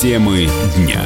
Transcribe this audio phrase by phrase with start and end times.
[0.00, 1.02] Темы дня.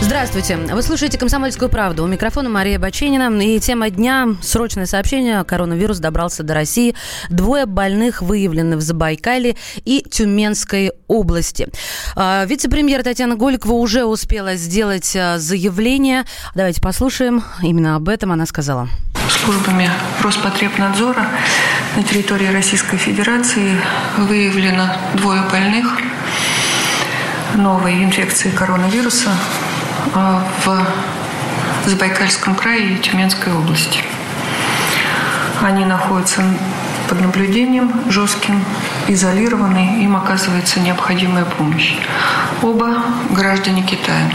[0.00, 0.56] Здравствуйте.
[0.56, 2.02] Вы слушаете «Комсомольскую правду».
[2.02, 3.30] У микрофона Мария Баченина.
[3.42, 5.44] И тема дня– срочное сообщение.
[5.44, 6.94] Коронавирус добрался до России.
[7.28, 11.68] Двое больных выявлены в Забайкале и Тюменской области.
[12.16, 16.24] А, вице-премьер Татьяна Голикова уже успела сделать а, заявление.
[16.54, 17.44] Давайте послушаем.
[17.62, 18.88] Именно об этом она сказала.
[19.28, 19.90] Службами
[20.22, 21.26] Роспотребнадзора
[21.96, 23.76] на территории Российской Федерации
[24.16, 26.13] выявлено двое больных
[27.54, 29.30] новой инфекции коронавируса
[30.14, 34.00] а, в Забайкальском крае и Тюменской области.
[35.62, 36.42] Они находятся
[37.08, 38.64] под наблюдением жестким,
[39.08, 41.96] изолированы, им оказывается необходимая помощь.
[42.62, 44.30] Оба граждане Китая.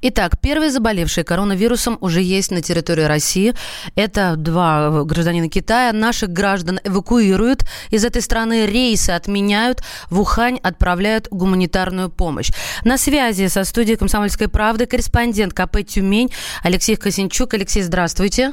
[0.00, 3.54] Итак, первые заболевшие коронавирусом уже есть на территории России.
[3.96, 5.92] Это два гражданина Китая.
[5.92, 12.50] Наших граждан эвакуируют из этой страны, рейсы отменяют, в Ухань отправляют гуманитарную помощь.
[12.84, 16.30] На связи со студией «Комсомольской правды» корреспондент КП «Тюмень»
[16.62, 17.54] Алексей Косинчук.
[17.54, 18.52] Алексей, здравствуйте.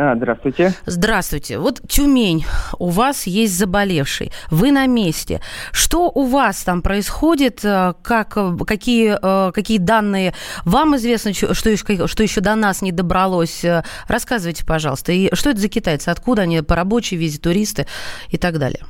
[0.00, 0.74] А, здравствуйте.
[0.86, 1.58] Здравствуйте.
[1.58, 2.46] Вот Тюмень,
[2.78, 5.40] у вас есть заболевший, вы на месте.
[5.72, 7.64] Что у вас там происходит?
[7.64, 12.92] Э, как, э, какие, э, какие данные вам известны, что что еще до нас не
[12.92, 13.64] добралось?
[14.06, 15.10] Рассказывайте, пожалуйста.
[15.10, 16.10] И что это за китайцы?
[16.10, 16.62] Откуда они?
[16.62, 17.88] По рабочей визе, туристы
[18.28, 18.84] и так далее?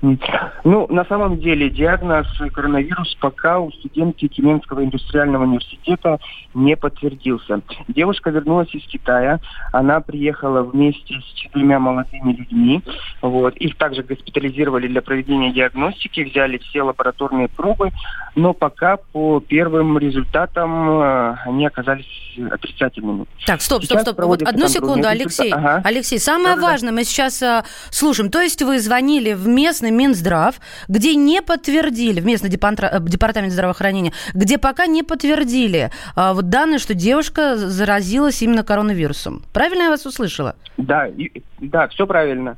[0.00, 6.18] Ну, на самом деле, диагноз коронавирус пока у студентки Тюменского индустриального университета
[6.54, 7.60] не подтвердился.
[7.88, 9.40] Девушка вернулась из Китая.
[9.72, 12.82] Она приехала вместе с четырьмя молодыми людьми.
[13.22, 13.56] Вот.
[13.56, 17.90] Их также госпитализировали для проведения диагностики, взяли все лабораторные пробы,
[18.34, 22.06] но пока по первым результатам э, они оказались
[22.50, 23.26] отрицательными.
[23.46, 24.18] Так, стоп, стоп, стоп.
[24.20, 25.52] Вот одну секунду, Алексей.
[25.52, 25.80] Ага.
[25.84, 26.96] Алексей, самое да, важное, да.
[26.96, 28.30] мы сейчас а, слушаем.
[28.30, 33.52] То есть вы звонили в местный местный Минздрав, где не подтвердили, в местный э, департамент
[33.52, 39.42] здравоохранения, где пока не подтвердили а, вот данные, что девушка заразилась именно коронавирусом.
[39.52, 40.54] Правильно я вас услышала?
[40.76, 42.56] Да, и, да, все правильно.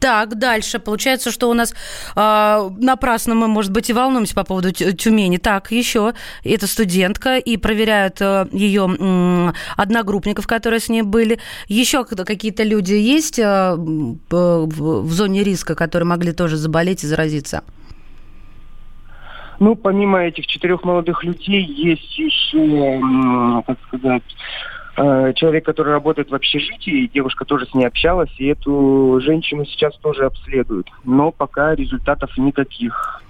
[0.00, 0.78] Так, дальше.
[0.78, 1.74] Получается, что у нас
[2.14, 5.38] э, напрасно мы, может быть, и волнуемся по поводу Тюмени.
[5.38, 6.14] Так, еще.
[6.44, 11.38] Это студентка, и проверяют э, ее э, одногруппников, которые с ней были.
[11.66, 17.62] Еще какие-то люди есть э, в зоне риска, которые могли тоже заболеть и заразиться?
[19.58, 23.00] Ну, помимо этих четырех молодых людей, есть еще,
[23.66, 24.22] как сказать,
[24.98, 29.96] Э, человек, который работает в общежитии, девушка тоже с ней общалась, и эту женщину сейчас
[29.98, 30.88] тоже обследуют.
[31.04, 33.22] Но пока результатов никаких.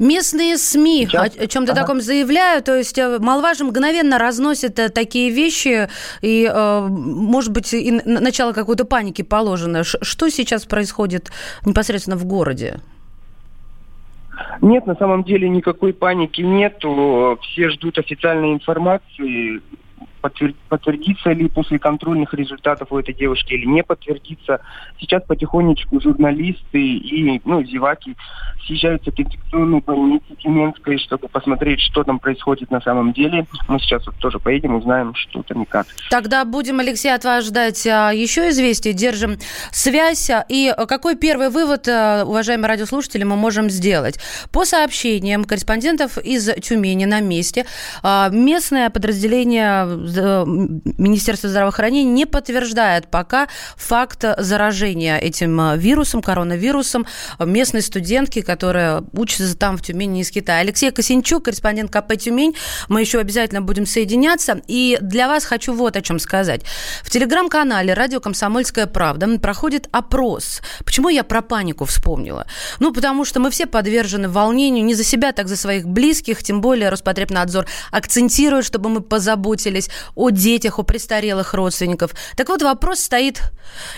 [0.00, 1.36] Местные СМИ Сейчас?
[1.36, 1.82] о чем-то ага.
[1.82, 5.88] таком заявляют, то есть э, молва же мгновенно разносит э, такие вещи,
[6.22, 6.50] и,
[6.88, 9.84] может быть, и начало какой-то паники положено.
[9.84, 11.30] Что сейчас происходит
[11.64, 12.80] непосредственно в городе?
[14.60, 17.38] Нет, на самом деле никакой паники нету.
[17.42, 19.62] Все ждут официальной информации
[20.68, 24.60] подтвердится ли после контрольных результатов у этой девушки или не подтвердится.
[25.00, 28.16] Сейчас потихонечку журналисты и ну, зеваки
[28.66, 33.46] съезжаются к инфекционной больнице Тюменской, чтобы посмотреть, что там происходит на самом деле.
[33.68, 35.86] Мы сейчас вот тоже поедем, узнаем, что там и как.
[36.10, 39.38] Тогда будем, Алексей, от вас ждать а, еще известий, держим
[39.70, 40.30] связь.
[40.48, 44.18] И какой первый вывод, а, уважаемые радиослушатели, мы можем сделать?
[44.52, 47.66] По сообщениям корреспондентов из Тюмени на месте,
[48.02, 49.86] а, местное подразделение
[50.16, 57.06] Министерство здравоохранения не подтверждает пока факт заражения этим э, вирусом, коронавирусом
[57.38, 60.60] местной студентки, которая учится там в Тюмени из Китая.
[60.60, 62.54] Алексей Косинчук, корреспондент КП «Тюмень».
[62.88, 64.60] Мы еще обязательно будем соединяться.
[64.66, 66.62] И для вас хочу вот о чем сказать.
[67.02, 70.60] В телеграм-канале «Радио Комсомольская правда» проходит опрос.
[70.84, 72.46] Почему я про панику вспомнила?
[72.78, 76.60] Ну, потому что мы все подвержены волнению не за себя, так за своих близких, тем
[76.60, 82.12] более Роспотребнадзор акцентирует, чтобы мы позаботились о детях, о престарелых родственников.
[82.36, 83.40] Так вот, вопрос стоит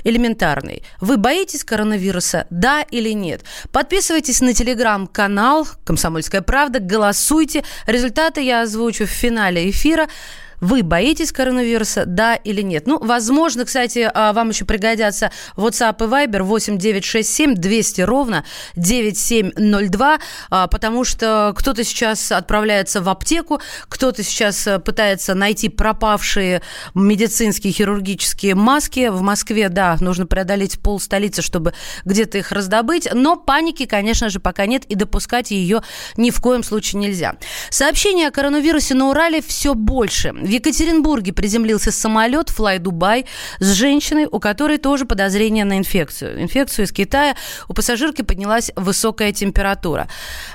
[0.05, 0.82] элементарный.
[1.00, 3.44] Вы боитесь коронавируса, да или нет?
[3.72, 7.64] Подписывайтесь на телеграм-канал «Комсомольская правда», голосуйте.
[7.87, 10.08] Результаты я озвучу в финале эфира.
[10.60, 12.87] Вы боитесь коронавируса, да или нет?
[12.87, 18.44] Ну, возможно, кстати, а, вам еще пригодятся WhatsApp и Viber 8967 200 ровно
[18.76, 20.19] 9702,
[20.50, 26.62] а, потому что кто-то сейчас отправляется в аптеку, кто-то сейчас э, пытается найти пропавшие
[26.94, 29.08] медицинские хирургические маски.
[29.08, 34.40] В Москве, да, нужно преодолеть пол столицы, чтобы где-то их раздобыть, но паники, конечно же,
[34.40, 35.82] пока нет, и допускать ее
[36.16, 37.37] ни в коем случае нельзя.
[37.70, 40.34] Сообщения о коронавирусе на Урале все больше.
[40.49, 43.27] В Екатеринбурге приземлился самолет Fly Dubai
[43.59, 46.43] с женщиной, у которой тоже подозрение на инфекцию.
[46.43, 47.37] Инфекцию из Китая.
[47.69, 50.09] У пассажирки поднялась высокая температура.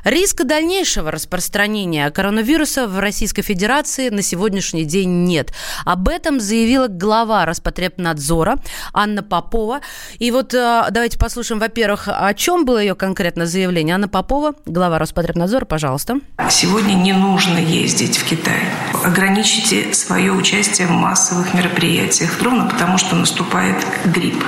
[0.03, 5.53] Риска дальнейшего распространения коронавируса в Российской Федерации на сегодняшний день нет.
[5.85, 8.55] Об этом заявила глава Роспотребнадзора
[8.93, 9.81] Анна Попова.
[10.17, 13.93] И вот э, давайте послушаем, во-первых, о чем было ее конкретно заявление.
[13.93, 16.15] Анна Попова, глава Роспотребнадзора, пожалуйста.
[16.49, 18.61] Сегодня не нужно ездить в Китай.
[19.03, 24.43] Ограничите свое участие в массовых мероприятиях, ровно потому, что наступает грипп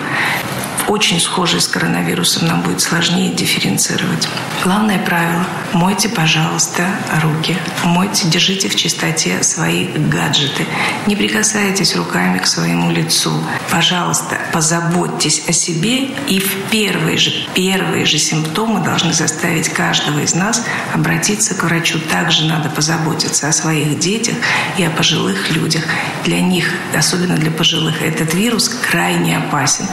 [0.88, 4.28] очень схожие с коронавирусом, нам будет сложнее дифференцировать.
[4.64, 6.88] Главное правило– мойте, пожалуйста,
[7.22, 7.58] руки.
[7.84, 10.66] Мойте, держите в чистоте свои гаджеты.
[11.06, 13.32] Не прикасайтесь руками к своему лицу.
[13.70, 20.34] Пожалуйста, позаботьтесь о себе и в первые же, первые же симптомы должны заставить каждого из
[20.36, 22.00] нас обратиться к врачу.
[22.00, 24.36] Также надо позаботиться о своих детях
[24.78, 25.84] и о пожилых людях.
[26.24, 29.86] Для них, особенно для пожилых, этот вирус крайне опасен.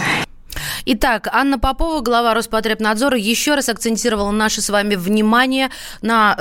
[0.85, 5.71] Итак, Анна Попова, глава Роспотребнадзора, еще раз акцентировала наше с вами внимание
[6.01, 6.37] на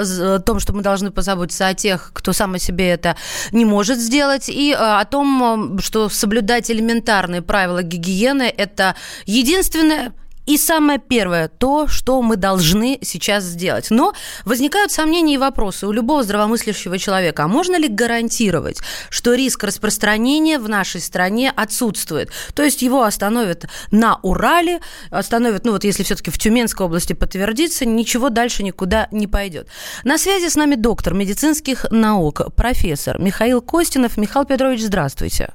[0.45, 3.15] том, что мы должны позаботиться о тех, кто сам о себе это
[3.51, 8.95] не может сделать, и э, о том, что соблюдать элементарные правила гигиены– это
[9.25, 10.13] единственное
[10.45, 13.87] и самое первое, то, что мы должны сейчас сделать.
[13.89, 17.43] Но возникают сомнения и вопросы у любого здравомыслящего человека.
[17.43, 18.79] А можно ли гарантировать,
[19.09, 22.31] что риск распространения в нашей стране отсутствует?
[22.53, 24.79] То есть его остановят на Урале,
[25.09, 29.67] остановят, ну вот если все-таки в Тюменской области подтвердится, ничего дальше никуда не пойдет.
[30.03, 34.17] На связи с нами доктор медицинских наук, профессор Михаил Костинов.
[34.17, 35.53] Михаил Петрович, здравствуйте.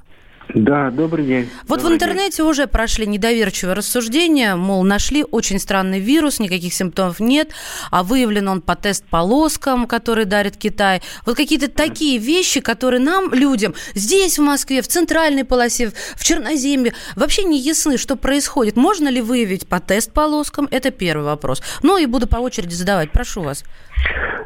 [0.53, 1.49] Да, добрый день.
[1.67, 2.45] Вот добрый в интернете день.
[2.45, 7.51] уже прошли недоверчивые рассуждения, мол, нашли очень странный вирус, никаких симптомов нет,
[7.91, 11.01] а выявлен он по тест-полоскам, которые дарит Китай.
[11.25, 16.93] Вот какие-то такие вещи, которые нам, людям, здесь, в Москве, в центральной полосе, в Черноземье,
[17.15, 18.77] вообще не ясны, что происходит.
[18.77, 20.67] Можно ли выявить по тест-полоскам?
[20.71, 21.61] Это первый вопрос.
[21.83, 23.11] Ну и буду по очереди задавать.
[23.11, 23.63] Прошу вас.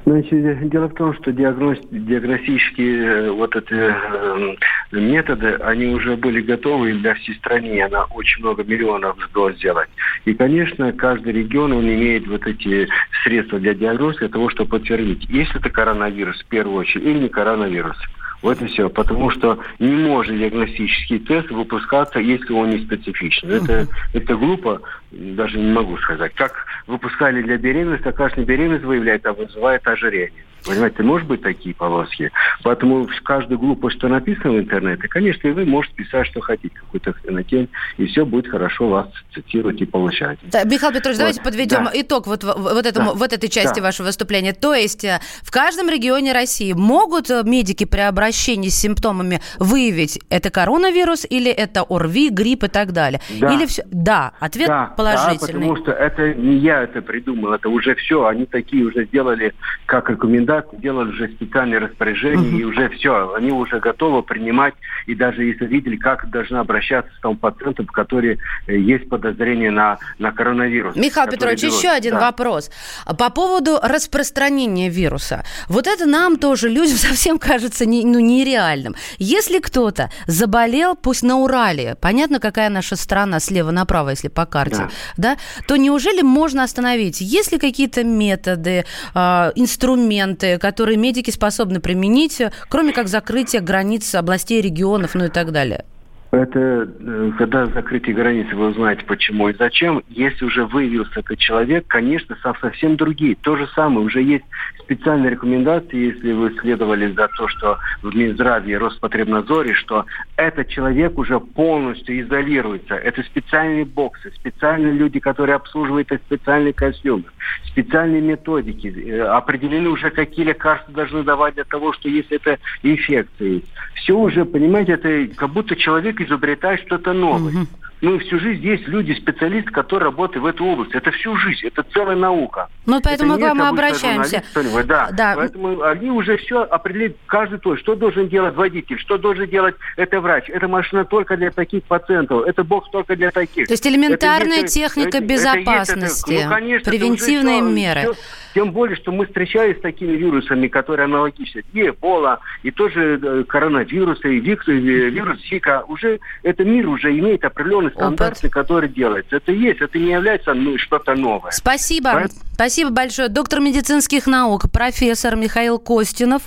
[0.05, 4.55] Значит, дело в том, что диагностические э, вот эти э,
[4.91, 9.89] методы, они уже были готовы для всей страны, она очень много миллионов доз сделать.
[10.25, 12.87] И, конечно, каждый регион, он имеет вот эти
[13.23, 17.29] средства для диагностики, для того, чтобы подтвердить, есть это коронавирус в первую очередь или не
[17.29, 17.97] коронавирус.
[18.41, 18.89] Вот и все.
[18.89, 23.57] Потому что не может диагностический тест выпускаться, если он не специфичный.
[23.57, 26.33] Это, это глупо, даже не могу сказать.
[26.33, 30.43] Как выпускали для беременности, а каждая беременность выявляет, а вызывает ожирение.
[30.65, 32.31] Понимаете, может быть такие полоски.
[32.63, 37.13] Поэтому в каждой глупость, что написано в интернете, конечно, вы можете писать, что хотите, какую-то
[37.13, 40.37] хренотень, и все будет хорошо вас цитировать и получать.
[40.43, 41.19] Да, Михаил Петрович, вот.
[41.19, 41.91] давайте подведем да.
[41.93, 43.17] итог вот, вот, этому, да.
[43.17, 43.87] вот этой части да.
[43.87, 44.53] вашего выступления.
[44.53, 50.19] То есть э, в каждом регионе России могут э, медики при обращении с симптомами выявить,
[50.29, 53.19] это коронавирус или это ОРВИ, грипп и так далее?
[53.39, 53.53] Да.
[53.53, 53.83] Или все?
[53.91, 55.39] Да, ответ да, положительный.
[55.39, 59.53] Да, потому что это не я это придумал, это уже все, они такие уже сделали,
[59.85, 64.73] как рекомендации да, делали уже специальные распоряжения, и уже все, они уже готовы принимать,
[65.05, 68.37] и даже если видели, как должны обращаться с тому пациентам, которые
[68.67, 70.95] э, есть подозрение на, на коронавирус.
[70.95, 71.75] Михаил Петрович, берут.
[71.75, 72.19] еще один да.
[72.19, 72.69] вопрос.
[73.17, 75.45] По поводу распространения вируса.
[75.69, 78.95] Вот это нам тоже, людям, совсем кажется не, ну, нереальным.
[79.17, 84.89] Если кто-то заболел, пусть на Урале, понятно, какая наша страна слева направо, если по карте,
[85.17, 87.21] да, да то неужели можно остановить?
[87.21, 88.83] Есть ли какие-то методы,
[89.15, 95.29] э, инструменты, инструменты, которые медики способны применить, кроме как закрытие границ областей, регионов, ну и
[95.29, 95.85] так далее?
[96.31, 100.01] Это э, когда закрытие границы, вы узнаете почему и зачем.
[100.07, 103.35] Если уже выявился этот человек, конечно, совсем другие.
[103.35, 104.45] То же самое, уже есть
[104.91, 110.05] специальные рекомендации, если вы следовали за то, что в Минздраве и Роспотребнадзоре, что
[110.35, 112.95] этот человек уже полностью изолируется.
[112.95, 117.23] Это специальные боксы, специальные люди, которые обслуживают эти специальные костюмы,
[117.67, 118.87] специальные методики.
[118.87, 123.61] Э, определены уже, какие лекарства должны давать для того, что если это инфекция.
[123.95, 127.53] Все уже, понимаете, это как будто человек изобретает что-то новое.
[127.53, 127.67] Угу.
[128.01, 130.95] Ну, всю жизнь есть люди, специалисты, которые работают в этой области.
[130.95, 132.67] Это всю жизнь, это целая наука.
[132.87, 134.43] Ну, поэтому мы к вам обращаемся.
[134.85, 135.09] Да.
[135.11, 139.75] да, поэтому они уже все определили, каждый то, что должен делать водитель, что должен делать
[139.97, 140.49] это врач.
[140.49, 143.67] Это машина только для таких пациентов, это бокс только для таких.
[143.67, 148.01] То есть элементарная это, техника это, безопасности, это, ну, конечно, превентивные меры.
[148.01, 148.13] Все,
[148.53, 151.63] тем более, что мы встречались с такими вирусами, которые аналогичны.
[151.73, 155.83] И Эбола, и тоже э, коронавирус, и вирус Зика.
[155.87, 158.53] Уже это мир уже имеет определенный стандарты, опыт.
[158.53, 159.35] которые делаются.
[159.37, 161.51] Это есть, это не является ну, что-то новое.
[161.51, 162.11] Спасибо.
[162.13, 163.27] Поэтому- Спасибо большое.
[163.27, 166.43] Доктор медицинских наук, профессор Михаил Костинов.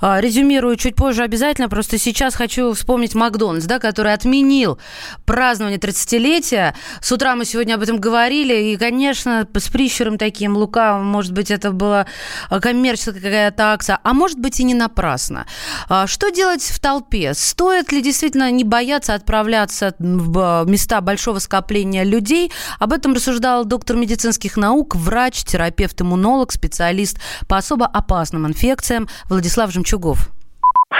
[0.00, 4.78] А, Резюмирую чуть позже обязательно, просто сейчас хочу вспомнить Макдональдс, да, который отменил
[5.26, 6.74] празднование 30-летия.
[7.02, 11.50] С утра мы сегодня об этом говорили, и, конечно, с прищуром таким лукавым, может быть,
[11.50, 12.06] это была
[12.48, 15.44] коммерческая какая-то акция, а может быть и не напрасно.
[15.90, 17.34] А, Что делать в толпе?
[17.34, 22.50] Стоит ли действительно не бояться отправляться в а, места большого скопления людей?
[22.78, 30.30] Об этом рассуждал доктор медицинских наук, врач, терапевт-иммунолог, специалист по особо опасным инфекциям Владислав Жемчугов.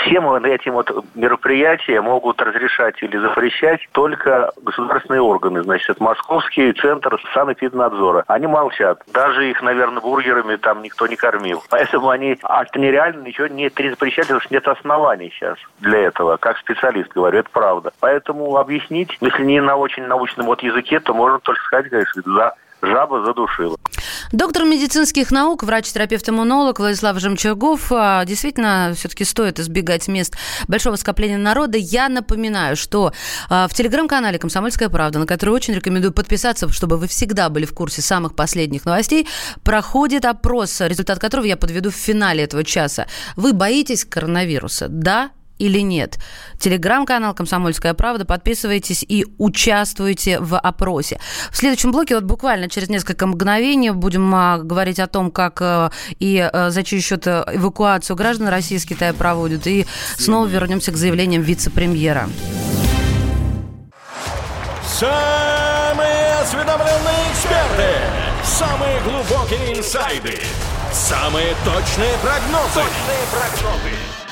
[0.04, 5.62] Всем вот этим вот мероприятия могут разрешать или запрещать только государственные органы.
[5.62, 8.24] Значит, Московский центр санэпиднадзора.
[8.26, 9.02] Они молчат.
[9.12, 11.62] Даже их, наверное, бургерами там никто не кормил.
[11.70, 16.36] Поэтому они а нереально ничего не запрещать, потому что нет оснований сейчас для этого.
[16.36, 17.92] Как специалист говорю, это правда.
[18.00, 22.54] Поэтому объяснить, если не на очень научном вот языке, то можно только сказать, конечно, за
[22.82, 23.76] жаба задушила.
[24.32, 27.90] Доктор медицинских наук, врач-терапевт-иммунолог Владислав Жемчугов.
[27.90, 30.36] А, Действительно, все-таки стоит избегать мест
[30.68, 31.78] большого скопления народа.
[31.78, 33.12] Я напоминаю, что
[33.48, 37.74] а, в телеграм-канале «Комсомольская правда», на который очень рекомендую подписаться, чтобы вы всегда были в
[37.74, 39.26] курсе самых последних новостей,
[39.64, 43.06] проходит опрос, результат которого я подведу в финале этого часа.
[43.36, 44.86] Вы боитесь коронавируса?
[44.88, 45.30] Да
[45.60, 46.18] или нет.
[46.58, 48.24] Телеграм-канал «Комсомольская правда».
[48.24, 51.20] Подписывайтесь и участвуйте в опросе.
[51.50, 55.92] В следующем блоке, вот буквально через несколько мгновений, будем а, говорить о том, как а,
[56.18, 59.66] и а, за чей счет а, эвакуацию граждан России из Китая проводят.
[59.66, 59.86] И
[60.16, 62.28] снова вернемся к заявлениям вице-премьера.
[64.98, 67.94] Самые осведомленные эксперты,
[68.44, 70.40] самые глубокие инсайды,
[70.92, 72.80] самые точные прогнозы.
[72.80, 74.09] Точные прогнозы.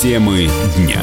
[0.00, 1.02] Темы дня.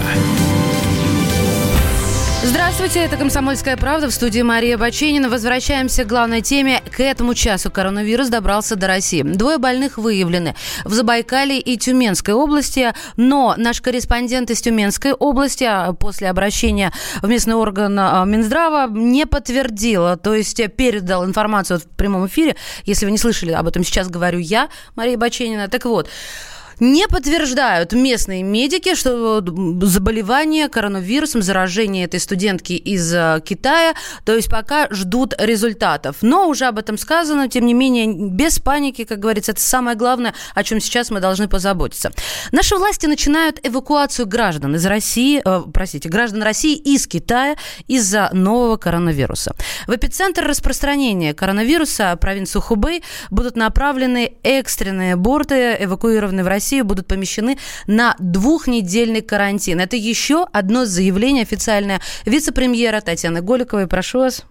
[2.44, 5.28] Здравствуйте, это «Комсомольская правда» в студии Мария Баченина.
[5.28, 6.82] Возвращаемся к главной теме.
[6.96, 9.22] К этому часу коронавирус добрался до России.
[9.22, 15.92] Двое больных выявлены в Забайкале и Тюменской области, но наш корреспондент из Тюменской области а,
[15.92, 22.28] после обращения в местный орган а, Минздрава не подтвердил, то есть передал информацию в прямом
[22.28, 22.56] эфире.
[22.86, 25.68] Если вы не слышали об этом, сейчас говорю я, Мария Баченина.
[25.68, 26.08] Так вот,
[26.80, 29.44] не подтверждают местные медики, что
[29.82, 36.18] заболевание коронавирусом, заражение этой студентки из э, Китая, то есть пока ждут результатов.
[36.22, 40.34] Но уже об этом сказано, тем не менее, без паники, как говорится, это самое главное,
[40.54, 42.12] о чем сейчас мы должны позаботиться.
[42.52, 47.56] Наши власти начинают эвакуацию граждан из России, э, простите, граждан России из Китая
[47.88, 49.56] из-за нового коронавируса.
[49.88, 57.58] В эпицентр распространения коронавируса провинцию Хубэй будут направлены экстренные борты, эвакуированные в Россию, будут помещены
[57.88, 59.80] на двухнедельный карантин.
[59.80, 63.88] Это еще одно заявление официальное вице-премьера Татьяны Голиковой.
[63.88, 64.46] Прошу вас.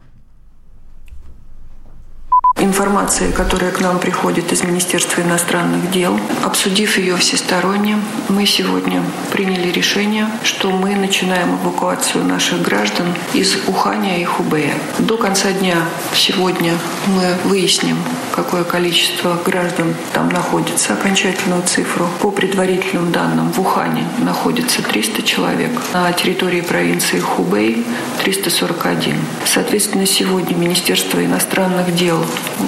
[2.74, 9.00] Информация, которая к нам приходит из Министерства иностранных дел, обсудив ее всесторонне, мы сегодня
[9.30, 14.74] приняли решение, что мы начинаем эвакуацию наших граждан из Уханя и Хубея.
[14.98, 15.76] До конца дня
[16.14, 16.72] сегодня
[17.06, 17.96] мы выясним,
[18.34, 22.08] какое количество граждан там находится, окончательную цифру.
[22.22, 27.86] По предварительным данным, в Ухане находится 300 человек, на территории провинции Хубей
[28.24, 29.14] 341.
[29.46, 32.18] Соответственно, сегодня Министерство иностранных дел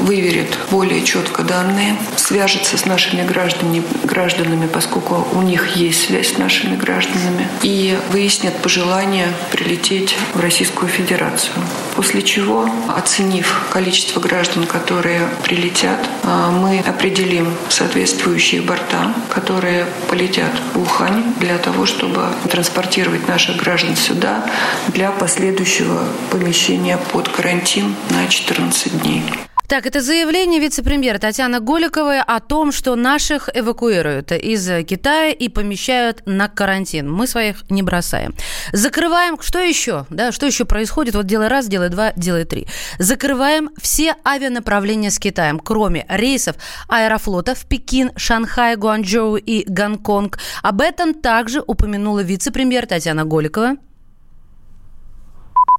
[0.02, 6.38] выверит более четко данные, свяжется с нашими гражданами, гражданами, поскольку у них есть связь с
[6.38, 11.54] нашими гражданами, и выяснят пожелание прилететь в Российскую Федерацию.
[11.94, 20.82] После чего, оценив количество граждан, которые прилетят, а, мы определим соответствующие борта, которые полетят в
[20.82, 24.44] Ухань для того, чтобы транспортировать наших граждан сюда
[24.88, 29.24] для последующего помещения под карантин на 14 дней.
[29.68, 36.22] Так, это заявление вице-премьера Татьяны Голиковой о том, что наших эвакуируют из Китая и помещают
[36.24, 37.10] на карантин.
[37.10, 38.34] Мы своих не бросаем.
[38.72, 40.06] Закрываем, что еще?
[40.08, 41.16] Да, что еще происходит?
[41.16, 42.68] Вот делай раз, делай два, делай три.
[43.00, 46.56] Закрываем все авианаправления с Китаем, кроме рейсов
[46.88, 50.38] аэрофлота в Пекин, Шанхай, Гуанчжоу и Гонконг.
[50.62, 53.76] Об этом также упомянула вице-премьер Татьяна Голикова.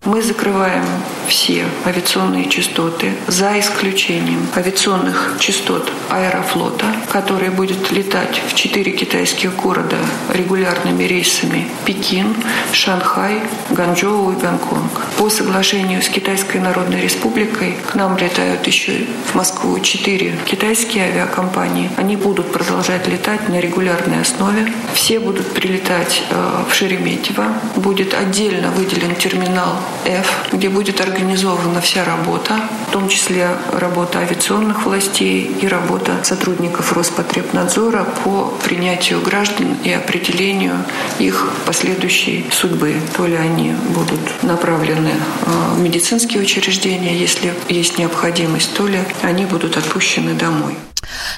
[0.06, 0.86] Мы закрываем
[1.28, 9.98] все авиационные частоты, за исключением авиационных частот Аэрофлота, который будет летать в четыре китайских города
[10.34, 12.36] регулярными рейсами Пекин,
[12.72, 15.02] Шанхай, Ганчжоу и Гонконг.
[15.18, 21.90] По соглашению с Китайской Народной Республикой к нам летают еще в Москву четыре китайские авиакомпании.
[21.98, 24.72] Они будут продолжать летать на регулярной основе.
[24.94, 27.48] Все будут прилетать э, в Шереметьево.
[27.76, 29.76] Будет отдельно выделен терминал
[30.06, 36.94] F, где будет организована вся работа, в том числе работа авиационных властей и работа сотрудников
[36.94, 40.76] Роспотребнадзора по принятию граждан и определению
[41.20, 42.96] их последующей судьбы.
[43.16, 49.46] То ли они будут направлены э, в медицинские учреждения, если есть необходимость, то ли они
[49.46, 50.76] будут отпущены домой.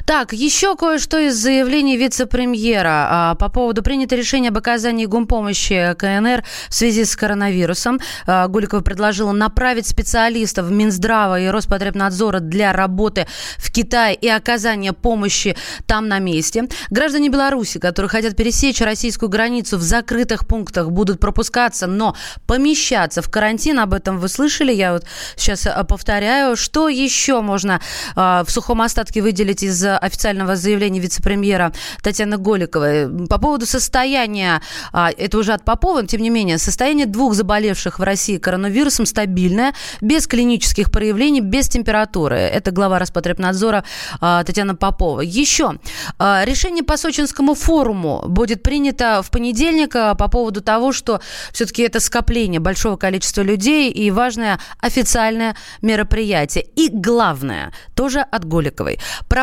[0.05, 6.43] Так, еще кое-что из заявлений вице-премьера а, по поводу принято решения об оказании гумпомощи КНР
[6.69, 7.99] в связи с коронавирусом.
[8.25, 15.55] А, Гуликова предложила направить специалистов Минздрава и Роспотребнадзора для работы в Китае и оказания помощи
[15.85, 16.67] там на месте.
[16.89, 22.15] Граждане Беларуси, которые хотят пересечь российскую границу в закрытых пунктах, будут пропускаться, но
[22.47, 23.79] помещаться в карантин.
[23.79, 26.55] Об этом вы слышали, я вот сейчас а, повторяю.
[26.55, 27.79] Что еще можно
[28.15, 33.27] в сухом остатке выделить из официального заявления вице-премьера Татьяны Голиковой.
[33.27, 34.61] По поводу состояния,
[34.91, 39.73] а, это уже от Попова, тем не менее, состояние двух заболевших в России коронавирусом стабильное,
[40.01, 42.37] без клинических проявлений, без температуры.
[42.37, 43.83] Это глава Роспотребнадзора
[44.21, 45.21] а, Татьяна Попова.
[45.21, 45.73] Еще
[46.17, 51.99] а, решение по Сочинскому форуму будет принято в понедельник по поводу того, что все-таки это
[51.99, 56.65] скопление большого количества людей и важное официальное мероприятие.
[56.75, 58.99] И главное, тоже от Голиковой.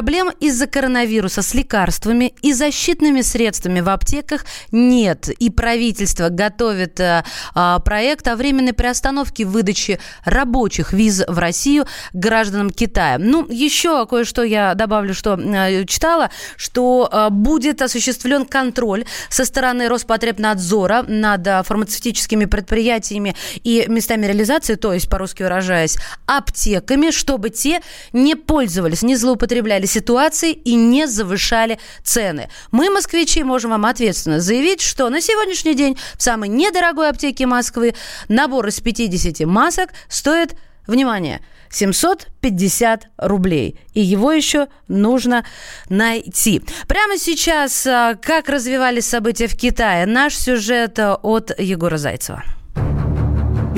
[0.07, 5.29] Проблем из-за коронавируса с лекарствами и защитными средствами в аптеках нет.
[5.41, 7.25] И правительство готовит э,
[7.57, 13.19] э, проект о временной приостановке выдачи рабочих виз в Россию гражданам Китая.
[13.19, 19.89] Ну, еще кое-что я добавлю, что э, читала, что э, будет осуществлен контроль со стороны
[19.89, 23.35] Роспотребнадзора над э, фармацевтическими предприятиями
[23.65, 25.97] и местами реализации, то есть, по-русски выражаясь,
[26.27, 27.81] аптеками, чтобы те
[28.13, 32.49] не пользовались, не злоупотребляли ситуации и не завышали цены.
[32.71, 37.95] Мы, москвичи, можем вам ответственно заявить, что на сегодняшний день в самой недорогой аптеке Москвы
[38.29, 43.79] набор из 50 масок стоит, внимание, 750 рублей.
[43.95, 45.45] И его еще нужно
[45.89, 46.63] найти.
[46.89, 52.45] Прямо сейчас, а, как развивались события в Китае, наш сюжет от Егора Зайцева.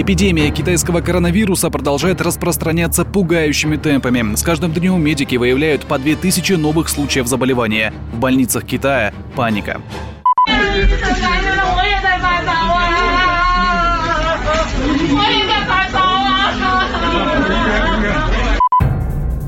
[0.00, 4.36] Эпидемия китайского коронавируса продолжает распространяться пугающими темпами.
[4.36, 7.92] С каждым днем медики выявляют по 2000 новых случаев заболевания.
[8.12, 9.80] В больницах Китая паника.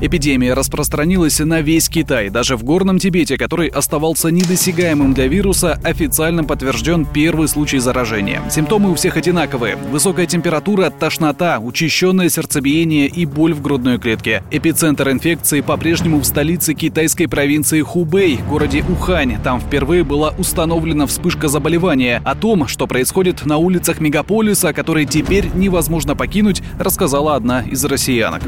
[0.03, 2.31] Эпидемия распространилась на весь Китай.
[2.31, 8.41] Даже в Горном Тибете, который оставался недосягаемым для вируса, официально подтвержден первый случай заражения.
[8.49, 9.75] Симптомы у всех одинаковые.
[9.75, 14.41] Высокая температура, тошнота, учащенное сердцебиение и боль в грудной клетке.
[14.49, 19.37] Эпицентр инфекции по-прежнему в столице китайской провинции Хубэй, городе Ухань.
[19.43, 22.23] Там впервые была установлена вспышка заболевания.
[22.25, 28.41] О том, что происходит на улицах мегаполиса, который теперь невозможно покинуть, рассказала одна из россиянок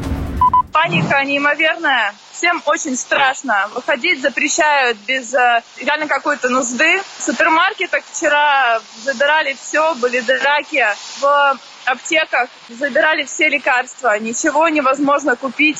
[0.74, 2.12] паника неимоверная.
[2.32, 3.70] Всем очень страшно.
[3.74, 7.00] Выходить запрещают без э, реально какой-то нужды.
[7.16, 10.84] В супермаркетах вчера забирали все, были драки.
[11.20, 14.18] В аптеках забирали все лекарства.
[14.18, 15.78] Ничего невозможно купить.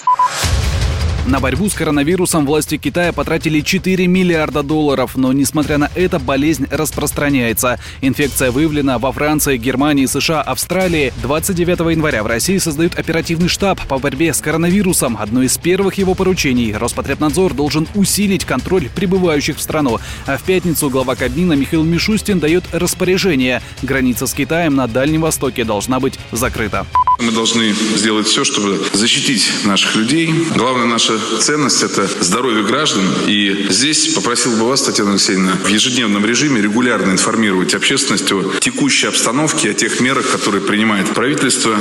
[1.27, 6.67] На борьбу с коронавирусом власти Китая потратили 4 миллиарда долларов, но несмотря на это болезнь
[6.71, 7.81] распространяется.
[8.03, 11.15] Инфекция выявлена во Франции, Германии, США, Австралии.
[11.23, 15.17] 29 января в России создают оперативный штаб по борьбе с коронавирусом.
[15.19, 20.01] Одно из первых его поручений– Роспотребнадзор должен усилить контроль прибывающих в страну.
[20.27, 23.63] А в пятницу глава Кабмина Михаил Мишустин дает распоряжение.
[23.81, 26.87] Граница с Китаем на Дальнем Востоке должна быть закрыта.
[27.21, 30.31] Мы должны сделать все, чтобы защитить наших людей.
[30.57, 33.05] Главная наша ценность– это здоровье граждан.
[33.27, 39.07] И здесь попросил бы вас, Татьяна Алексеевна, в ежедневном режиме регулярно информировать общественность о текущей
[39.07, 41.77] обстановке, о тех мерах, которые принимает правительство.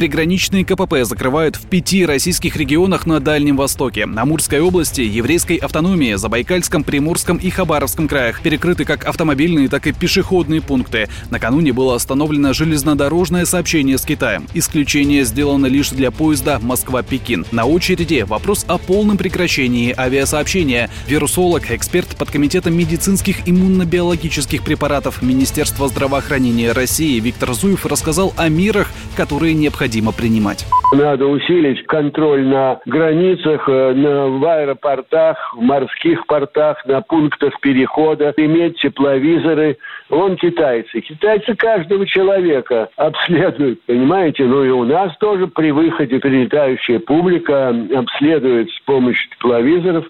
[0.00, 4.04] Приграничные КПП закрывают в пяти российских регионах на Дальнем Востоке.
[4.04, 10.62] Амурской области, Еврейской автономии, Забайкальском, Приморском и Хабаровском краях перекрыты как автомобильные, так и пешеходные
[10.62, 11.10] пункты.
[11.28, 14.46] Накануне было остановлено железнодорожное сообщение с Китаем.
[14.54, 17.44] Исключение сделано лишь для поезда Москва-Пекин.
[17.52, 20.88] На очереди вопрос о полном прекращении авиасообщения.
[21.08, 28.88] Вирусолог, эксперт под комитетом медицинских иммунно-биологических препаратов Министерства здравоохранения России Виктор Зуев рассказал о мерах,
[29.14, 30.66] которые необходимо принимать.
[30.92, 38.32] Надо усилить контроль на границах, э, на, в аэропортах, в морских портах, на пунктах перехода,
[38.36, 39.78] иметь тепловизоры.
[40.08, 41.00] Вон китайцы.
[41.00, 44.44] Китайцы каждого человека обследуют, понимаете?
[44.44, 50.04] Ну и у нас тоже при выходе прилетающая публика обследует с помощью тепловизоров.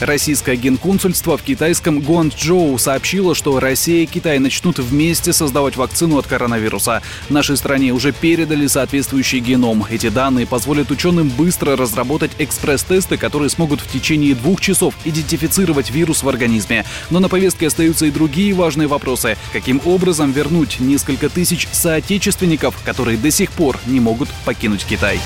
[0.00, 6.26] Российское генконсульство в китайском Гуанчжоу сообщило, что Россия и Китай начнут вместе создавать вакцину от
[6.26, 7.02] коронавируса.
[7.30, 9.86] Нашей стране уже передали соответствующий геном.
[9.88, 16.22] Эти данные позволят ученым быстро разработать экспресс-тесты, которые смогут в течение двух часов идентифицировать вирус
[16.22, 16.84] в организме.
[17.10, 19.38] Но на повестке остаются и другие важные вопросы.
[19.52, 25.18] Каким образом вернуть несколько тысяч соотечественников, которые до сих пор не могут покинуть Китай?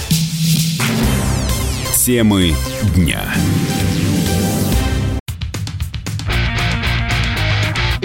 [1.95, 2.55] Темы
[2.95, 3.23] дня.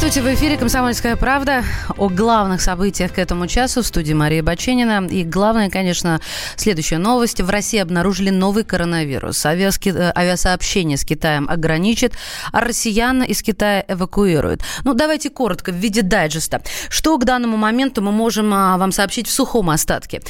[0.00, 1.62] в эфире «Комсомольская правда»
[1.96, 5.06] о главных событиях к этому часу в студии Мария Баченина.
[5.06, 6.20] И главное, конечно,
[6.56, 7.40] следующая новость.
[7.40, 9.46] В России обнаружили новый коронавирус.
[9.46, 9.90] Авиаски...
[9.90, 12.14] Э, авиасообщение с Китаем ограничит,
[12.50, 14.62] а россиян из Китая эвакуируют.
[14.84, 16.62] Ну, давайте коротко, в виде дайджеста.
[16.88, 20.22] Что к данному моменту мы можем а, вам сообщить в сухом остатке?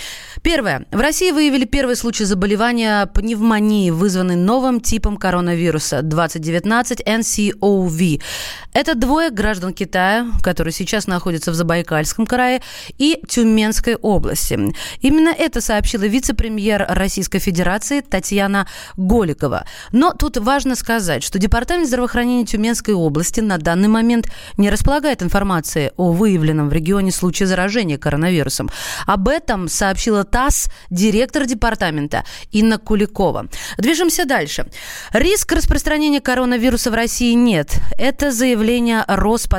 [0.42, 0.85] Первое.
[0.90, 8.22] В России выявили первый случай заболевания пневмонии, вызванный новым типом коронавируса 2019 NCOV.
[8.72, 12.62] Это двое граждан Китая, которые сейчас находятся в Забайкальском крае
[12.99, 14.59] и Тюменской области.
[15.01, 19.66] Именно это сообщила вице-премьер Российской Федерации Татьяна Голикова.
[19.92, 25.90] Но тут важно сказать, что Департамент здравоохранения Тюменской области на данный момент не располагает информацией
[25.96, 28.70] о выявленном в регионе случае заражения коронавирусом.
[29.07, 33.46] Об этом сообщила ТАСС директор департамента Инна Куликова.
[33.79, 34.66] Движемся дальше.
[35.12, 37.77] Риск распространения коронавируса в России нет.
[37.99, 39.49] Это заявление Роспотребнадзора.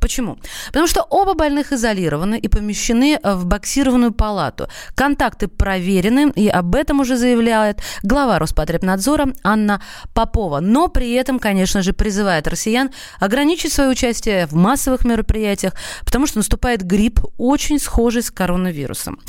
[0.00, 0.38] Почему?
[0.66, 4.68] Потому что оба больных изолированы и помещены в боксированную палату.
[4.94, 9.80] Контакты проверены, и об этом уже заявляет глава Роспотребнадзора Анна
[10.14, 10.60] Попова.
[10.60, 15.74] Но при этом, конечно же, призывает россиян ограничить свое участие в массовых мероприятиях,
[16.04, 19.20] потому что наступает грипп, очень схожий с коронавирусом.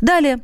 [0.00, 0.40] Далее.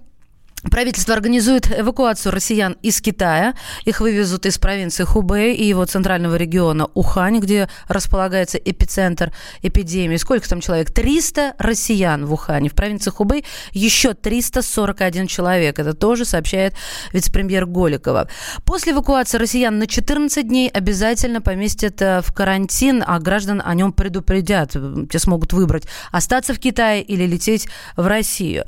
[0.70, 3.55] Правительство организует эвакуацию россиян из Китая.
[3.85, 10.16] Их вывезут из провинции Хубэй и его центрального региона Ухань, где располагается эпицентр эпидемии.
[10.16, 10.90] Сколько там человек?
[10.92, 12.70] 300 россиян в Ухане.
[12.70, 15.79] В провинции Хубэй еще 341 человек.
[15.79, 16.74] Это тоже сообщает
[17.12, 18.29] вице-премьер Голикова.
[18.64, 23.92] После эвакуации россиян на 14 дней обязательно поместят э, в карантин, а граждан о нем
[23.92, 24.77] предупредят.
[25.11, 28.64] Те смогут выбрать остаться в Китае или лететь в Россию.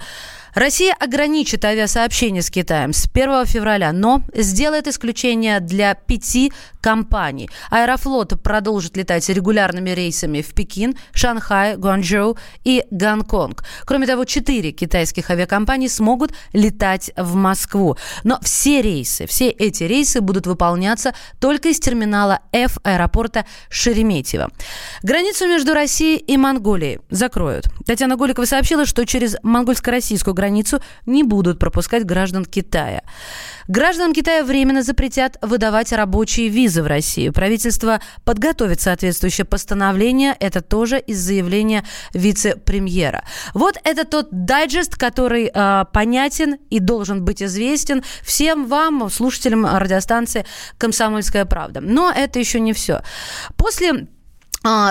[0.57, 7.51] Россия ограничит авиасообщение с Китаем с 1 февраля, но сделает исключение для пяти компаний.
[7.69, 13.65] Аэрофлот продолжит летать регулярными рейсами в Пекин, Шанхай, Гуанчжоу и Гонконг.
[13.85, 17.99] Кроме того, четыре китайских авиакомпании смогут летать в Москву.
[18.25, 24.51] Но все рейсы, все эти рейсы будут выполняться только из терминала F аэропорта Шереметьево.
[25.03, 27.67] Границу между Россией и Монголией закроют.
[27.85, 33.03] Татьяна Голикова сообщила, что через монгольско-российскую границу границу не будут пропускать граждан Китая.
[33.69, 37.33] Гражданам Китая временно запретят выдавать рабочие визы в Россию.
[37.33, 40.37] Правительство подготовит соответствующее постановление.
[40.39, 43.25] Это тоже из заявления вице-премьера.
[43.55, 50.47] Вот это тот дайджест, который э, понятен и должен быть известен всем вам, слушателям радиостанции
[50.79, 51.81] «Комсомольская правда».
[51.81, 53.03] Но это еще не все.
[53.57, 54.07] После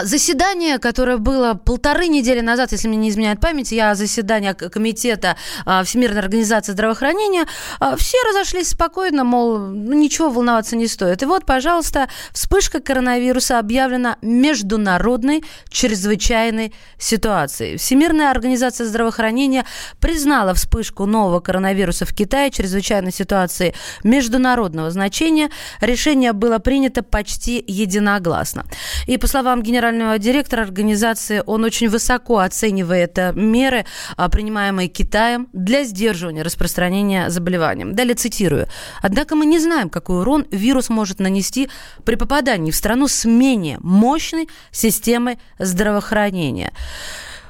[0.04, 5.36] заседание, которое было полторы недели назад, если мне не изменяет память, я заседание комитета
[5.66, 7.46] а, Всемирной организации здравоохранения,
[7.80, 11.24] а, все разошлись спокойно, мол, ну, ничего волноваться не стоит.
[11.24, 17.78] И вот, пожалуйста, вспышка коронавируса объявлена международной чрезвычайной ситуацией.
[17.78, 19.66] Всемирная организация здравоохранения
[20.00, 25.50] признала вспышку нового коронавируса в Китае чрезвычайной ситуации международного значения.
[25.82, 28.66] Решение было принято почти единогласно.
[29.08, 35.48] И по словам генерального директора организации, он очень высоко оценивает э, меры, а, принимаемые Китаем
[35.54, 37.86] для сдерживания распространения заболевания.
[37.86, 38.68] Далее цитирую.
[39.02, 41.70] Однако мы не знаем, какой урон вирус может нанести
[42.04, 46.72] при попадании в страну с менее мощной системой здравоохранения.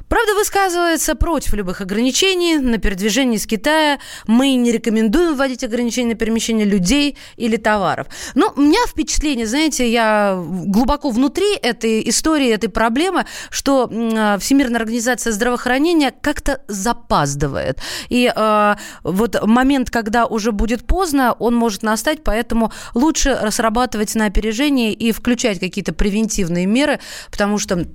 [0.07, 3.99] Правда, высказывается против любых ограничений на передвижение из Китая.
[4.27, 8.07] Мы не рекомендуем вводить ограничения на перемещение людей или товаров.
[8.35, 14.79] Но у меня впечатление, знаете, я глубоко внутри этой истории, этой проблемы, что а, Всемирная
[14.79, 17.79] организация здравоохранения как-то запаздывает.
[18.09, 24.25] И э, вот момент, когда уже будет поздно, он может настать, поэтому лучше срабатывать на
[24.25, 26.99] опережение и включать какие-то превентивные меры,
[27.31, 27.87] потому что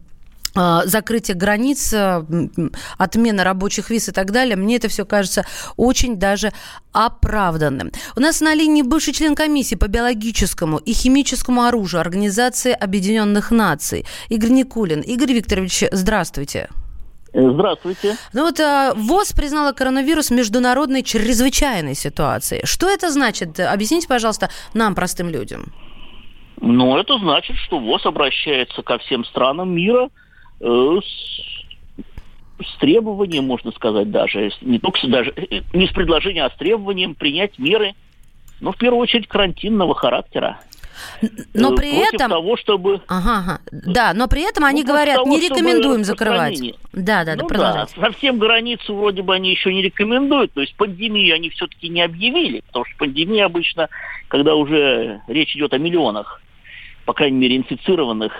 [0.54, 2.24] закрытие границ, а,
[2.98, 5.44] отмена рабочих виз и так далее, мне это все кажется
[5.76, 6.52] очень даже
[6.92, 7.92] оправданным.
[8.16, 14.04] У нас на линии бывший член комиссии по биологическому и химическому оружию Организации Объединенных Наций
[14.28, 15.00] Игорь Никулин.
[15.00, 16.68] Игорь Викторович, здравствуйте.
[17.32, 18.16] Здравствуйте.
[18.32, 22.62] Ну вот а, ВОЗ признала коронавирус международной чрезвычайной ситуацией.
[22.66, 23.60] Что это значит?
[23.60, 25.72] Объясните, пожалуйста, нам, простым людям.
[26.60, 30.08] Ну, это значит, что ВОЗ обращается ко всем странам мира–
[30.60, 31.04] с,
[32.62, 37.14] с требованием, можно сказать, даже, не только даже, э, не с предложением, а с требованием
[37.14, 37.94] принять меры,
[38.60, 40.60] ну, в первую очередь, карантинного характера.
[41.54, 42.30] Но э, при этом...
[42.30, 43.00] того, чтобы...
[43.08, 43.60] Ага, ага.
[43.70, 46.60] Да, но при этом они ну, говорят, того, не рекомендуем закрывать.
[46.92, 47.94] Да, да, ну, да, продолжайте.
[47.96, 52.02] Да, совсем границу вроде бы они еще не рекомендуют, то есть пандемию они все-таки не
[52.02, 53.88] объявили, потому что пандемия обычно,
[54.28, 56.42] когда уже речь идет о миллионах,
[57.06, 58.32] по крайней мере, инфицированных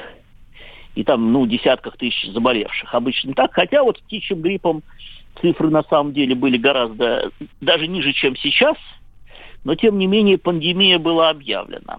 [0.94, 2.94] и там, ну, десятках тысяч заболевших.
[2.94, 3.54] Обычно так.
[3.54, 4.82] Хотя вот с птичьим гриппом
[5.40, 8.76] цифры на самом деле были гораздо даже ниже, чем сейчас,
[9.64, 11.98] но тем не менее пандемия была объявлена.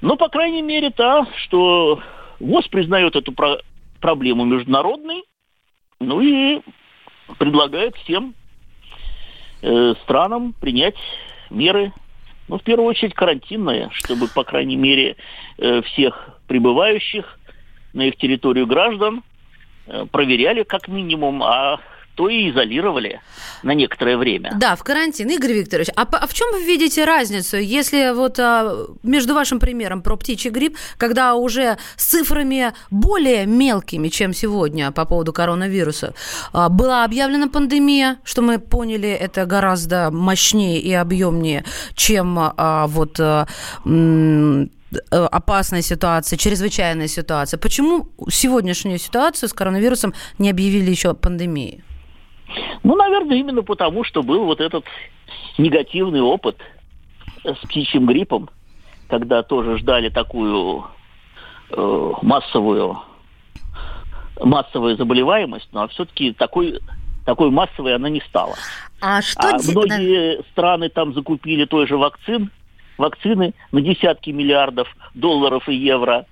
[0.00, 2.00] Но, по крайней мере, то, что
[2.40, 3.60] ВОЗ признает эту про-
[4.00, 5.22] проблему международной,
[6.00, 6.60] ну и
[7.38, 8.34] предлагает всем
[9.62, 10.96] э, странам принять
[11.50, 11.92] меры,
[12.48, 15.16] ну, в первую очередь, карантинные, чтобы, по крайней мере,
[15.58, 17.38] э, всех прибывающих
[17.92, 19.22] на их территорию граждан,
[19.86, 21.80] э, проверяли как минимум, а
[22.14, 23.20] то и изолировали
[23.62, 24.52] на некоторое время.
[24.56, 25.28] Да, в карантин.
[25.30, 30.02] Игорь Викторович, а, а в чем вы видите разницу, если вот а, между вашим примером
[30.02, 36.14] про птичий грипп, когда уже с цифрами более мелкими, чем сегодня по поводу коронавируса,
[36.52, 43.18] а, была объявлена пандемия, что мы поняли, это гораздо мощнее и объемнее, чем а, вот
[43.20, 43.46] а,
[43.84, 44.66] Э,
[45.10, 47.58] опасная ситуация, чрезвычайная ситуация.
[47.58, 51.82] Почему сегодняшнюю ситуацию с коронавирусом не объявили еще пандемией?
[52.82, 54.84] Ну, наверное, именно потому, что был вот этот
[55.58, 56.56] негативный опыт
[57.44, 58.50] с птичьим гриппом,
[59.08, 60.84] когда тоже ждали такую
[61.70, 62.98] э, массовую
[64.40, 66.80] массовую заболеваемость, но все-таки такой
[67.24, 68.54] такой массовой она не стала.
[69.00, 72.50] А что а многие страны там закупили той же вакцин,
[73.02, 76.24] вакцины на десятки миллиардов долларов и евро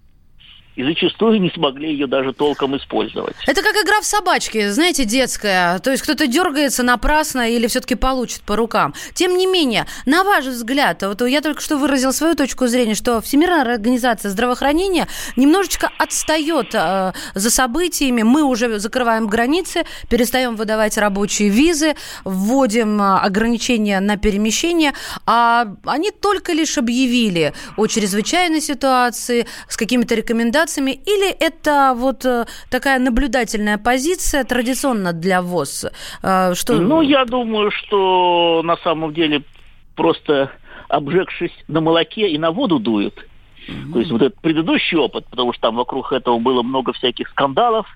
[0.80, 3.36] и зачастую не смогли ее даже толком использовать.
[3.46, 5.78] Это как игра в собачки, знаете, детская.
[5.80, 8.94] То есть кто-то дергается напрасно или все-таки получит по рукам.
[9.12, 13.20] Тем не менее, на ваш взгляд, вот я только что выразил свою точку зрения, что
[13.20, 18.22] Всемирная организация здравоохранения немножечко отстает э, за событиями.
[18.22, 24.94] Мы уже закрываем границы, перестаем выдавать рабочие визы, вводим э, ограничения на перемещение,
[25.26, 32.24] а они только лишь объявили о чрезвычайной ситуации с какими-то рекомендациями рекомендациями, или это вот
[32.24, 35.86] э, такая наблюдательная позиция традиционно для ВОЗ?
[36.22, 36.74] Э, что...
[36.74, 39.42] Ну, я думаю, что на самом деле
[39.96, 40.50] просто
[40.88, 43.14] обжегшись на молоке и на воду дуют.
[43.68, 43.92] Mm-hmm.
[43.92, 47.86] То есть вот этот предыдущий опыт, потому что там вокруг этого было много всяких скандалов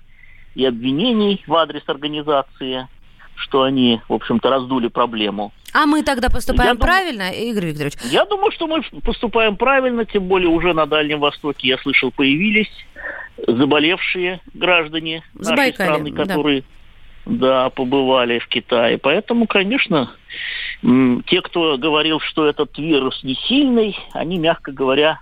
[0.55, 2.87] и обвинений в адрес организации,
[3.35, 5.51] что они, в общем-то, раздули проблему.
[5.73, 7.41] А мы тогда поступаем я правильно, дум...
[7.41, 7.95] Игорь Викторович?
[8.09, 12.71] Я думаю, что мы поступаем правильно, тем более уже на Дальнем Востоке, я слышал, появились
[13.45, 16.63] заболевшие граждане нашей страны, которые
[17.25, 17.65] да.
[17.65, 18.97] да, побывали в Китае.
[18.97, 20.11] Поэтому, конечно,
[20.81, 25.19] те, кто говорил, что этот вирус не сильный, они, мягко говоря,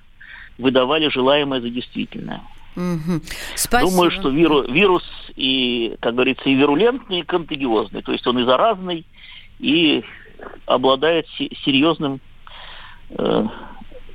[0.57, 2.41] выдавали желаемое за действительное.
[2.75, 3.21] Угу.
[3.55, 3.91] Спасибо.
[3.91, 5.03] Думаю, что вирус, вирус
[5.35, 8.01] и, как говорится, и вирулентный, и контагиозный.
[8.01, 9.05] То есть он и заразный,
[9.59, 10.03] и
[10.65, 12.19] обладает серьезным
[13.09, 13.45] э,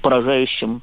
[0.02, 0.82] поражающим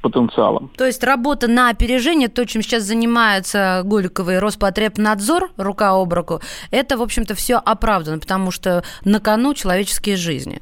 [0.00, 0.70] потенциалом.
[0.76, 6.40] То есть работа на опережение, то, чем сейчас занимается Голикова и Роспотребнадзор, рука об руку,
[6.70, 10.60] это, в общем-то, все оправдано, потому что на кону человеческие жизни.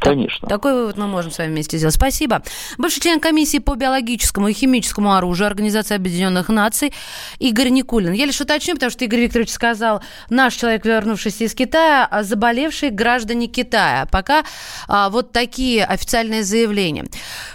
[0.00, 0.48] Конечно.
[0.48, 1.94] Такой вывод мы можем с вами вместе сделать.
[1.94, 2.42] Спасибо.
[2.78, 6.92] Бывший член комиссии по биологическому и химическому оружию Организации Объединенных Наций
[7.38, 8.12] Игорь Никулин.
[8.12, 12.90] Я лишь уточню, потому что Игорь Викторович сказал, наш человек, вернувшийся из Китая, а заболевшие
[12.90, 14.06] граждане Китая.
[14.10, 14.44] Пока
[14.88, 17.04] а, вот такие официальные заявления.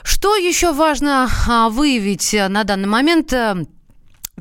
[0.03, 3.33] Что еще важно а, выявить на данный момент?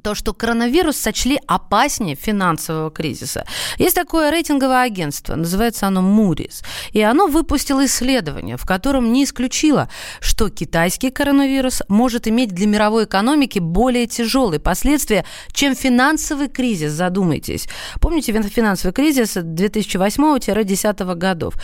[0.05, 3.47] То, что коронавирус сочли опаснее финансового кризиса.
[3.79, 6.62] Есть такое рейтинговое агентство, называется оно Moody's,
[6.93, 9.88] и оно выпустило исследование, в котором не исключило,
[10.21, 17.67] что китайский коронавирус может иметь для мировой экономики более тяжелые последствия, чем финансовый кризис, задумайтесь.
[17.99, 21.55] Помните финансовый кризис 2008-2010 годов?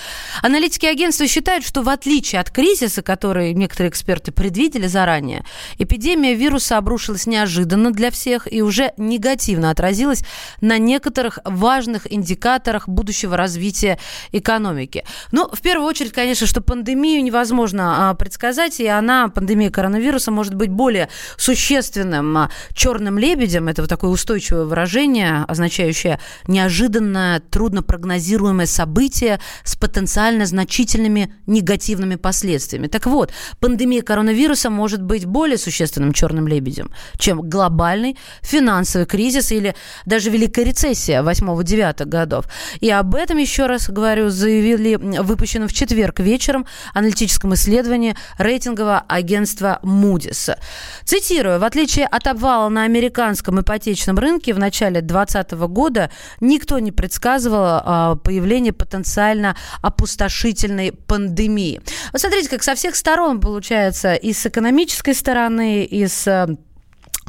[0.43, 5.45] Аналитики агентства считают, что в отличие от кризиса, который некоторые эксперты предвидели заранее,
[5.77, 10.23] эпидемия вируса обрушилась неожиданно для всех всех и уже негативно отразилась
[10.61, 13.99] на некоторых важных индикаторах будущего развития
[14.33, 15.05] экономики.
[15.33, 20.55] Ну, в первую очередь, конечно, что пандемию невозможно а, предсказать, и она, пандемия коронавируса, может
[20.55, 23.67] быть более существенным а, черным лебедем.
[23.69, 32.87] Это вот такое устойчивое выражение, означающее неожиданное, трудно прогнозируемое событие с потенциально значительными негативными последствиями.
[32.87, 39.53] Так вот, пандемия коронавируса может быть более существенным черным лебедем, чем глобальный глобальный финансовый кризис
[39.53, 39.75] или
[40.07, 42.45] даже Великая рецессия 8-9 годов.
[42.81, 49.81] И об этом, еще раз говорю, заявили выпущенном в четверг вечером аналитическом исследовании рейтингового агентства
[49.83, 50.57] Moody's.
[51.05, 56.93] Цитирую, в отличие от обвала на американском ипотечном рынке в начале 2020 года никто не
[56.93, 61.81] предсказывал а, появление потенциально опустошительной пандемии.
[62.13, 66.49] Вот смотрите, как со всех сторон получается и с экономической стороны, и с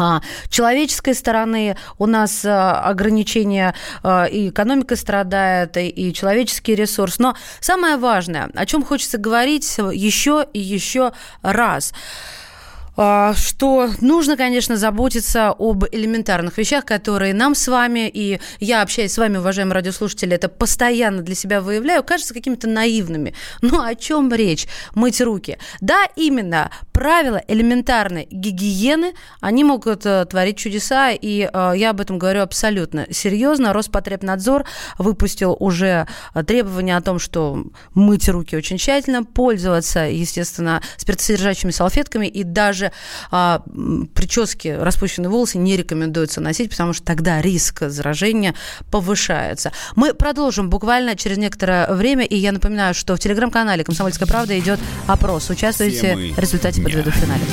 [0.01, 7.19] а, человеческой стороны у нас а, ограничения, а, и экономика страдает, и человеческий ресурс.
[7.19, 11.11] Но самое важное, о чем хочется говорить еще и еще
[11.43, 11.93] раз–
[12.95, 19.17] что нужно, конечно, заботиться об элементарных вещах, которые нам с вами, и я, общаюсь с
[19.17, 23.33] вами, уважаемые радиослушатели, это постоянно для себя выявляю, кажется какими-то наивными.
[23.61, 24.67] Ну, о чем речь?
[24.95, 25.57] Мыть руки.
[25.79, 32.19] Да, именно, правила элементарной гигиены, они могут э, творить чудеса, и э, я об этом
[32.19, 33.73] говорю абсолютно серьезно.
[33.73, 34.65] Роспотребнадзор
[34.97, 42.27] выпустил уже э, требования о том, что мыть руки очень тщательно, пользоваться, естественно, спиртосодержащими салфетками
[42.27, 42.91] и даже даже
[43.29, 43.63] а,
[44.13, 48.55] прически, распущенные волосы не рекомендуется носить, потому что тогда риск заражения
[48.89, 49.71] повышается.
[49.95, 54.79] Мы продолжим буквально через некоторое время, и я напоминаю, что в телеграм-канале «Комсомольская правда» идет
[55.07, 55.49] опрос.
[55.49, 57.43] Участвуйте, в результате подведут в финале.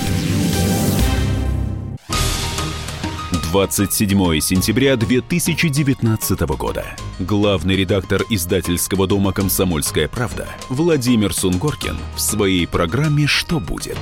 [3.53, 6.85] 27 сентября 2019 года.
[7.19, 13.97] Главный редактор издательского дома «Комсомольская правда» Владимир Сунгоркин в своей программе «Что будет?»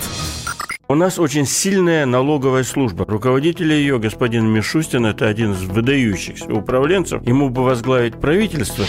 [0.89, 3.05] У нас очень сильная налоговая служба.
[3.09, 7.27] Руководитель ее, господин Мишустин, это один из выдающихся управленцев.
[7.27, 8.85] Ему бы возглавить правительство.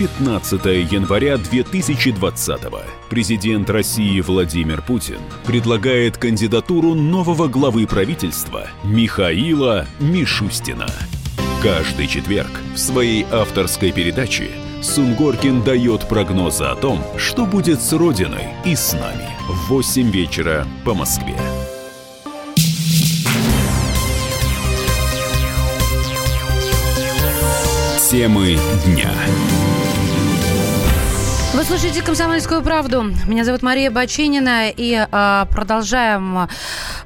[0.00, 2.60] 15 января 2020
[3.10, 10.88] президент России Владимир Путин предлагает кандидатуру нового главы правительства Михаила Мишустина.
[11.62, 14.48] Каждый четверг в своей авторской передаче
[14.82, 20.66] Сунгоркин дает прогнозы о том, что будет с Родиной и с нами– в 8 вечера
[20.84, 21.36] по Москве.
[28.10, 29.12] Темы дня.
[31.60, 33.02] Вы слушаете «Комсомольскую правду».
[33.26, 34.70] Меня зовут Мария Бачинина.
[34.70, 36.46] И э, продолжаем э,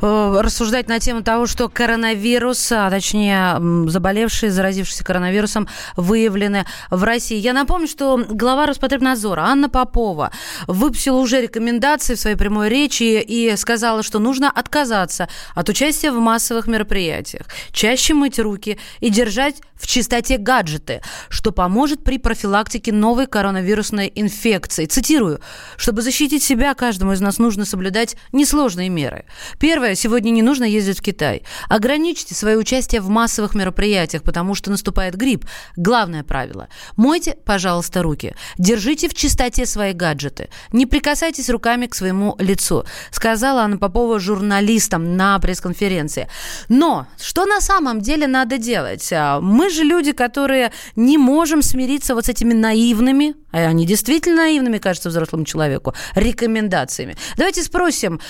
[0.00, 3.58] рассуждать на тему того, что коронавирус, а точнее
[3.90, 7.36] заболевшие, заразившиеся коронавирусом, выявлены в России.
[7.36, 10.30] Я напомню, что глава Роспотребнадзора Анна Попова
[10.68, 16.20] выпустила уже рекомендации в своей прямой речи и сказала, что нужно отказаться от участия в
[16.20, 23.26] массовых мероприятиях, чаще мыть руки и держать в чистоте гаджеты, что поможет при профилактике новой
[23.26, 24.88] коронавирусной инфекции инфекцией.
[24.88, 25.40] Цитирую.
[25.76, 29.24] «Чтобы защитить себя, каждому из нас нужно соблюдать несложные меры.
[29.58, 29.94] Первое.
[29.94, 31.42] Сегодня не нужно ездить в Китай.
[31.68, 35.46] Ограничьте свое участие в массовых мероприятиях, потому что наступает грипп.
[35.76, 36.68] Главное правило.
[36.96, 38.34] Мойте, пожалуйста, руки.
[38.58, 40.48] Держите в чистоте свои гаджеты.
[40.72, 46.28] Не прикасайтесь руками к своему лицу», сказала Анна Попова журналистам на пресс-конференции.
[46.68, 49.12] Но что на самом деле надо делать?
[49.12, 54.33] А, мы же люди, которые не можем смириться вот с этими наивными, а они действительно
[54.34, 57.16] наивными, кажется, взрослому человеку, рекомендациями.
[57.36, 58.20] Давайте спросим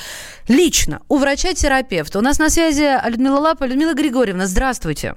[0.49, 2.19] лично у врача-терапевта.
[2.19, 3.65] У нас на связи Людмила Лапа.
[3.65, 5.15] Людмила Григорьевна, здравствуйте.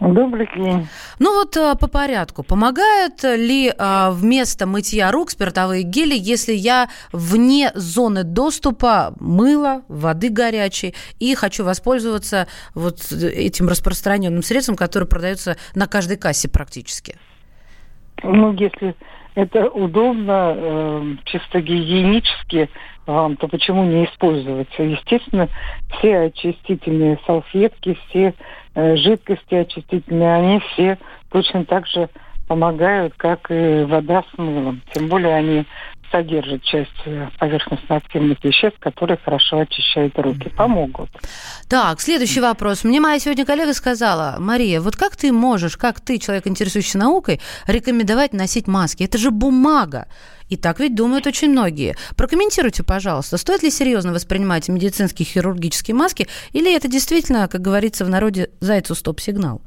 [0.00, 0.86] Добрый день.
[1.18, 2.44] Ну вот а, по порядку.
[2.44, 10.28] Помогает ли а, вместо мытья рук спиртовые гели, если я вне зоны доступа мыла, воды
[10.28, 17.16] горячей и хочу воспользоваться вот этим распространенным средством, которое продается на каждой кассе практически?
[18.22, 18.94] Ну, если
[19.38, 22.68] это удобно, э, чисто гигиенически
[23.06, 24.66] вам, то почему не использовать?
[24.76, 25.48] Естественно,
[25.90, 28.34] все очистительные салфетки, все
[28.74, 30.98] э, жидкости очистительные, они все
[31.30, 32.08] точно так же
[32.48, 34.82] помогают, как и вода с мылом.
[34.92, 35.64] Тем более они
[36.10, 40.48] содержат часть э, поверхностно-активных веществ, которые хорошо очищают руки.
[40.50, 41.10] Помогут.
[41.68, 42.84] Так, следующий вопрос.
[42.84, 47.40] Мне моя сегодня коллега сказала, Мария, вот как ты можешь, как ты, человек, интересующийся наукой,
[47.66, 49.04] рекомендовать носить маски?
[49.04, 50.06] Это же бумага.
[50.48, 51.94] И так ведь думают очень многие.
[52.16, 58.08] Прокомментируйте, пожалуйста, стоит ли серьезно воспринимать медицинские хирургические маски, или это действительно, как говорится в
[58.08, 59.60] народе, зайцу стоп-сигнал?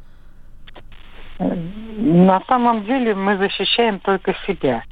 [1.39, 4.83] На самом деле мы защищаем только себя.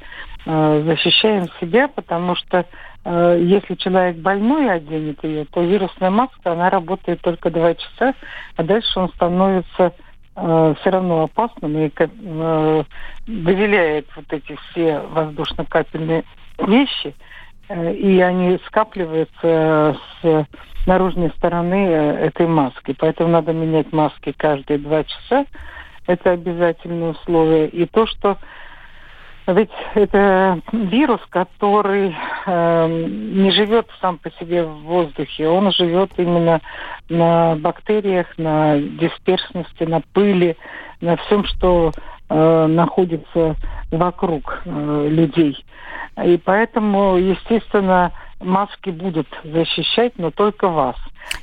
[0.46, 2.66] Э, защищаем себя, потому что
[3.04, 8.14] э, если человек больной оденет ее, то вирусная маска, она работает только два часа,
[8.56, 9.94] а дальше он становится
[10.38, 11.92] э, все равно опасным и
[13.28, 16.24] выделяет вот эти все воздушно-капельные
[16.60, 17.14] вещи,
[17.70, 20.48] и они скапливаются с
[20.88, 22.96] наружной стороны этой маски.
[22.98, 25.46] Поэтому надо менять маски каждые два часа.
[26.08, 27.68] Это обязательное условие.
[27.70, 28.38] И то, что
[29.54, 36.62] ведь это вирус, который э, не живет сам по себе в воздухе, он живет именно
[37.10, 40.58] на бактериях, на дисперсности, на пыли,
[41.02, 41.92] на всем, что
[42.30, 43.56] э, находится
[43.92, 45.58] вокруг э, людей.
[46.24, 50.96] И поэтому, естественно, маски будут защищать, но только вас,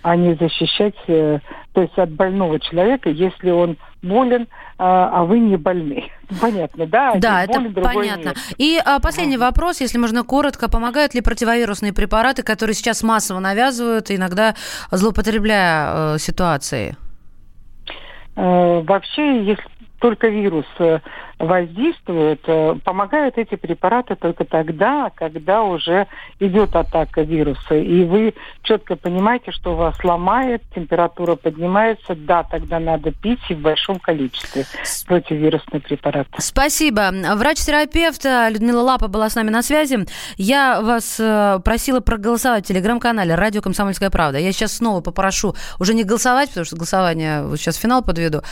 [0.03, 1.41] а не защищать, э,
[1.73, 6.11] то есть от больного человека, если он болен, а, а вы не больны.
[6.41, 7.15] Понятно, да?
[7.17, 8.29] Да, это болен, понятно.
[8.29, 8.39] Нет.
[8.59, 9.47] И а, последний ага.
[9.47, 14.55] вопрос, если можно коротко, помогают ли противовирусные препараты, которые сейчас массово навязывают, иногда
[14.91, 16.95] злоупотребляя э, ситуацией?
[18.37, 19.65] Э, вообще, если
[19.99, 20.67] только вирус
[21.39, 26.07] э, воздействует, э, помогают эти препараты только тогда, когда уже
[26.41, 27.75] идет атака вируса.
[27.75, 33.61] И вы четко понимаете, что вас ломает, температура поднимается, да, тогда надо пить и в
[33.61, 34.65] большом количестве
[35.07, 36.31] противовирусные препараты.
[36.39, 37.11] Спасибо.
[37.37, 40.07] Врач-терапевт Людмила Лапа была с нами на связи.
[40.37, 44.39] Я вас э, просила проголосовать в телеграм-канале «Радио Комсомольская правда».
[44.39, 48.43] Я сейчас снова попрошу уже не голосовать, потому что голосование, вот сейчас финал подведу,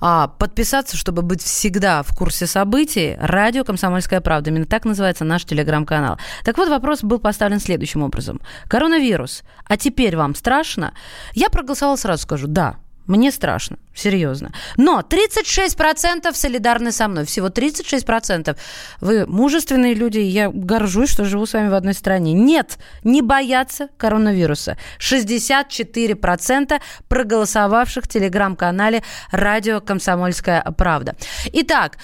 [0.00, 4.50] а подписаться, чтобы быть всегда в курсе курсе событий радио «Комсомольская правда».
[4.50, 6.18] Именно так называется наш телеграм-канал.
[6.44, 8.40] Так вот, вопрос был поставлен следующим образом.
[8.66, 9.44] Коронавирус.
[9.66, 10.94] А теперь вам страшно?
[11.34, 12.74] Я проголосовала, сразу скажу, да,
[13.06, 14.52] мне страшно, серьезно.
[14.76, 17.26] Но 36% солидарны со мной.
[17.26, 18.56] Всего 36%.
[19.00, 22.32] Вы мужественные люди, я горжусь, что живу с вами в одной стране.
[22.32, 24.78] Нет, не боятся коронавируса.
[24.98, 31.14] 64% проголосовавших в телеграм-канале «Радио Комсомольская правда».
[31.52, 31.98] Итак,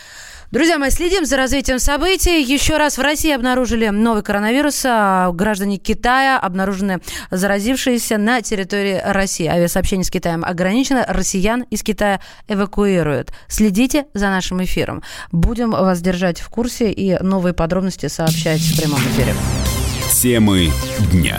[0.51, 2.43] Друзья мои, следим за развитием событий.
[2.43, 4.83] Еще раз в России обнаружили новый коронавирус.
[4.85, 9.47] А граждане Китая обнаружены заразившиеся на территории России.
[9.47, 11.05] Авиасообщение с Китаем ограничено.
[11.07, 13.31] Россиян из Китая эвакуируют.
[13.47, 15.05] Следите за нашим эфиром.
[15.31, 19.35] Будем вас держать в курсе и новые подробности сообщать в прямом эфире.
[20.13, 20.73] Темы
[21.13, 21.39] дня.